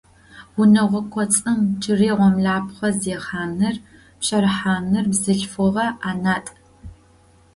[0.59, 3.75] Унэгъо кӏоцӏым джыри гъомлэпхъэ зехьаныр,
[4.19, 6.51] пщэрыхьаныр бзылъфыгъэ ӏэнатӏ.